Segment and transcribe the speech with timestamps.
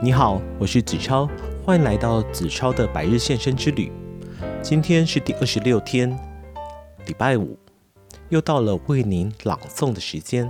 [0.00, 1.28] 你好，我是子超，
[1.64, 3.90] 欢迎来到子超的百日献身之旅。
[4.62, 6.16] 今天是第二十六天，
[7.06, 7.58] 礼拜五，
[8.28, 10.48] 又到了为您朗诵的时间。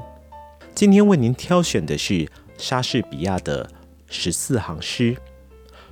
[0.75, 3.67] 今天为您挑选的是莎士比亚的
[4.07, 5.17] 十四行诗。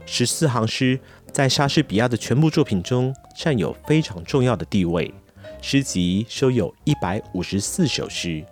[0.05, 1.01] 十四行诗
[1.33, 5.15] 在莎士比亚的全部作品中占有非常重要的地位。
[5.63, 8.45] 诗集收有一百五十四首诗，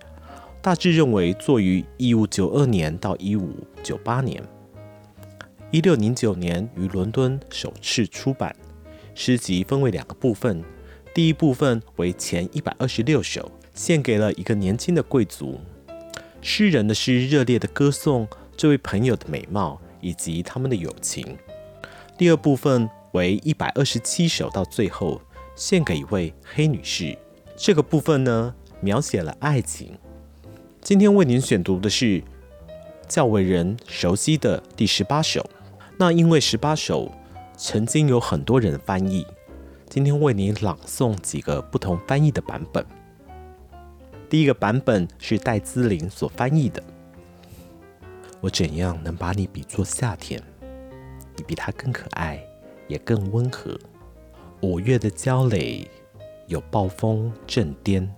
[0.62, 4.42] 大致认为作于一五九二年到一五九八年。
[5.74, 8.54] 一六零九年于伦敦首次出版。
[9.12, 10.62] 诗集分为两个部分，
[11.12, 15.58] 第一部分为前一百二十六首，献给了一个年轻的贵族。
[16.40, 18.24] 诗人的诗热烈地歌颂
[18.56, 21.36] 这位朋友的美貌以及他们的友情。
[22.16, 25.20] 第二部分为一百二十七首，到最后。
[25.56, 27.18] 献给一位黑女士。
[27.56, 29.98] 这个部分呢，描写了爱情。
[30.80, 32.22] 今天为您选读的是
[33.08, 35.44] 较为人熟悉的第十八首。
[35.96, 37.12] 那因为十八首
[37.56, 39.24] 曾经有很多人翻译，
[39.88, 42.84] 今天为你朗诵几个不同翻译的版本。
[44.28, 46.82] 第一个版本是戴资玲所翻译的。
[48.40, 50.42] 我怎样能把你比作夏天？
[51.36, 52.44] 你比它更可爱，
[52.88, 53.78] 也更温和。
[54.62, 55.88] 五月的娇蕾
[56.48, 58.12] 有暴风正颠，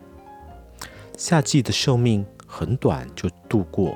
[1.17, 3.95] 夏季的寿命很短就度过，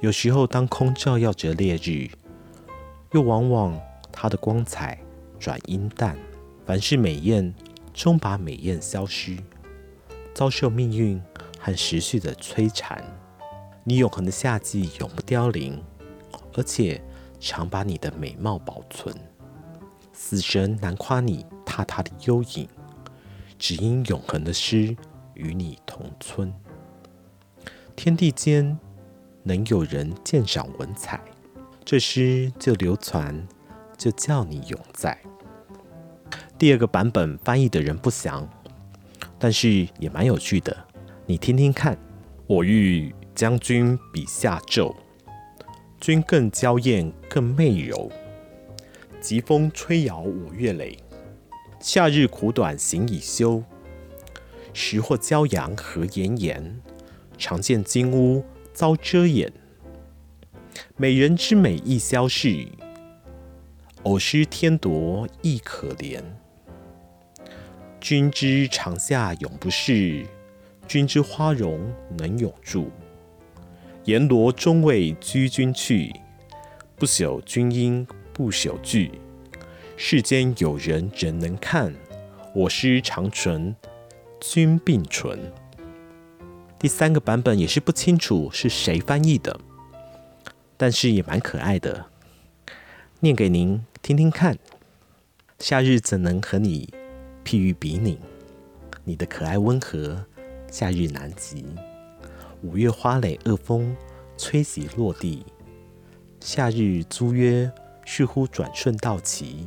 [0.00, 2.10] 有时候当空照耀着烈日，
[3.16, 3.80] 又往往
[4.12, 4.98] 它的光彩
[5.40, 6.14] 转阴淡。
[6.66, 7.54] 凡是美艳，
[7.94, 9.38] 终把美艳消失，
[10.34, 11.18] 遭受命运
[11.58, 13.02] 和时序的摧残。
[13.84, 15.82] 你永恒的夏季永不凋零，
[16.52, 17.02] 而且
[17.40, 19.16] 常把你的美貌保存。
[20.12, 21.46] 死神难夸你。
[21.64, 22.66] 踏踏的幽影，
[23.58, 24.96] 只因永恒的诗
[25.34, 26.50] 与你同村。
[27.94, 28.78] 天地间
[29.42, 31.20] 能有人鉴赏文采，
[31.88, 33.46] 这诗就流传，
[33.96, 35.16] 就叫你永在。
[36.58, 38.48] 第二个版本翻译的人不详，
[39.38, 40.76] 但是也蛮有趣的，
[41.26, 41.96] 你听听看。
[42.48, 44.96] 我欲将军比夏咒，
[46.00, 48.10] 君更娇艳更媚柔，
[49.20, 50.98] 疾风吹摇五月雷。
[51.78, 53.62] 夏日苦短行已休，
[54.72, 56.80] 时或骄阳和炎炎。
[57.38, 59.52] 常见金屋遭遮掩，
[60.96, 62.66] 美人之美亦消逝，
[64.02, 66.22] 偶失天夺亦可怜。
[68.00, 70.24] 君之长夏永不逝，
[70.86, 72.90] 君之花容能永驻。
[74.04, 76.12] 阎罗终为居君去，
[76.96, 79.10] 不朽君应不朽句。
[79.96, 81.92] 世间有人仍能看，
[82.54, 83.74] 我诗长存，
[84.40, 85.52] 君并存。
[86.78, 89.58] 第三个版本也是不清楚是谁翻译的，
[90.76, 92.06] 但是也蛮可爱的，
[93.20, 94.58] 念给您听听看。
[95.58, 96.92] 夏日怎能和你
[97.44, 98.18] 譬喻比拟？
[99.04, 100.24] 你的可爱温和，
[100.70, 101.64] 夏日难及。
[102.62, 103.96] 五月花蕾恶风
[104.36, 105.46] 吹袭落地，
[106.40, 107.70] 夏日租约
[108.04, 109.66] 似乎转瞬到期。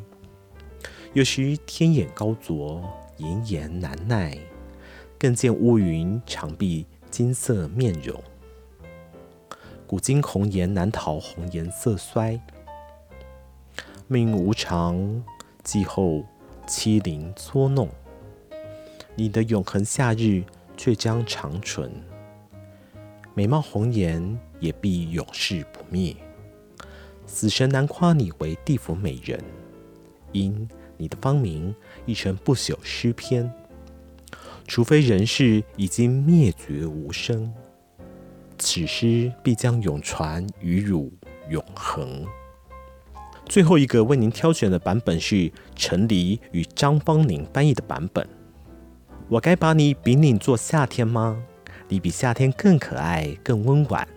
[1.13, 2.83] 有时天眼高灼，
[3.17, 4.37] 炎炎难耐，
[5.17, 8.21] 更见乌云长蔽金色面容。
[9.89, 12.39] 古今红颜难逃红颜色衰，
[14.05, 15.23] 命运无常，
[15.63, 16.23] 季候
[16.67, 17.89] 欺凌捉弄。
[19.15, 20.43] 你的永恒夏日
[20.77, 21.91] 却将长存，
[23.33, 26.15] 美貌红颜也必永世不灭。
[27.25, 29.43] 死神难夸你为地府美人，
[30.33, 30.69] 因。
[30.97, 31.73] 你的芳名
[32.05, 33.51] 已成不朽诗篇，
[34.67, 37.51] 除非人世已经灭绝无声，
[38.59, 41.11] 此诗必将永传与汝
[41.49, 42.25] 永恒。
[43.47, 48.27] 最后一个为您挑选的版本是陈黎与张芳宁翻译的版本。
[49.27, 51.41] 我该把你比拟作夏天吗？
[51.87, 54.07] 你比夏天更可爱，更温婉。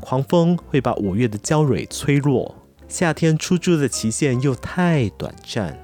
[0.00, 2.54] 狂风会把五月的娇蕊吹落，
[2.88, 5.78] 夏天出租的期限又太短暂。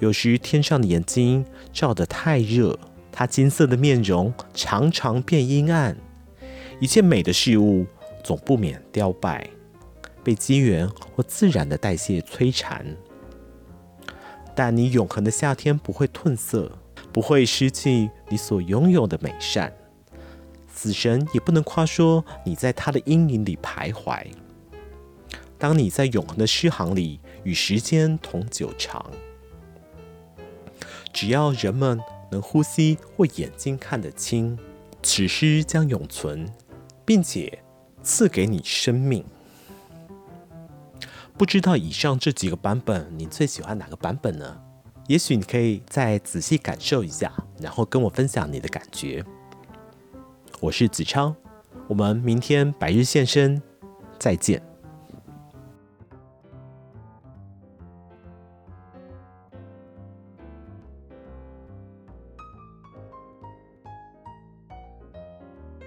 [0.00, 2.76] 有时天上的眼睛照得太热，
[3.12, 5.96] 它金色的面容常常变阴暗。
[6.80, 7.86] 一切美的事物
[8.22, 9.48] 总不免凋败，
[10.22, 12.84] 被机缘或自然的代谢摧残。
[14.54, 16.70] 但你永恒的夏天不会褪色，
[17.12, 19.72] 不会失去你所拥有的美善。
[20.72, 24.26] 死神也不能夸说你在他的阴影里徘徊。
[25.56, 29.10] 当你在永恒的诗行里与时间同久长。
[31.12, 32.00] 只要人们
[32.30, 34.58] 能呼吸或眼睛看得清，
[35.02, 36.46] 此诗将永存，
[37.04, 37.62] 并且
[38.02, 39.24] 赐给你生命。
[41.36, 44.60] 不知道以上这几个版本，你最喜欢哪个版本呢？
[45.06, 49.24] 也许你可以再仔细感受一下，然后跟我分享你的感觉。
[50.60, 51.34] 我是子超，
[51.88, 53.60] 我们明天白日现身，
[54.18, 54.73] 再见。